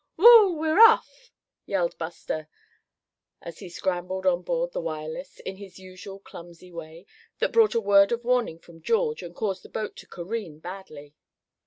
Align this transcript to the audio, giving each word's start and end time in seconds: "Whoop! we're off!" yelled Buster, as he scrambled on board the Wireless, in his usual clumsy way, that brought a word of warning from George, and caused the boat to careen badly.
"Whoop! 0.15 0.57
we're 0.57 0.79
off!" 0.79 1.31
yelled 1.67 1.95
Buster, 1.99 2.47
as 3.39 3.59
he 3.59 3.69
scrambled 3.69 4.25
on 4.25 4.41
board 4.41 4.71
the 4.71 4.81
Wireless, 4.81 5.39
in 5.41 5.57
his 5.57 5.77
usual 5.77 6.17
clumsy 6.17 6.71
way, 6.71 7.05
that 7.37 7.51
brought 7.53 7.75
a 7.75 7.79
word 7.79 8.11
of 8.11 8.23
warning 8.23 8.57
from 8.57 8.81
George, 8.81 9.21
and 9.21 9.35
caused 9.35 9.61
the 9.61 9.69
boat 9.69 9.95
to 9.97 10.07
careen 10.07 10.57
badly. 10.57 11.13